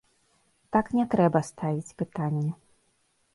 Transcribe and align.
Так 0.75 0.89
не 0.99 1.05
трэба 1.11 1.43
ставіць 1.51 1.95
пытанне. 2.03 2.51